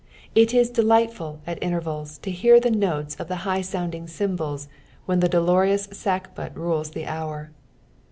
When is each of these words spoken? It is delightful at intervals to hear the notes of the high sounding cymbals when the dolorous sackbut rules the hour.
It 0.33 0.51
is 0.51 0.71
delightful 0.71 1.41
at 1.45 1.61
intervals 1.61 2.17
to 2.23 2.31
hear 2.31 2.59
the 2.59 2.71
notes 2.71 3.15
of 3.17 3.27
the 3.27 3.35
high 3.45 3.61
sounding 3.61 4.07
cymbals 4.07 4.67
when 5.05 5.19
the 5.19 5.29
dolorous 5.29 5.85
sackbut 5.91 6.57
rules 6.57 6.89
the 6.89 7.05
hour. 7.05 7.51